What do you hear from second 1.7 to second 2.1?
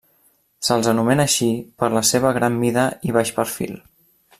per la